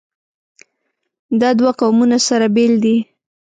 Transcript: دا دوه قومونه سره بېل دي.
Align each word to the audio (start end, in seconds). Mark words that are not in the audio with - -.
دا 1.41 1.49
دوه 1.59 1.71
قومونه 1.79 2.17
سره 2.27 2.47
بېل 2.55 2.73
دي. 2.83 2.95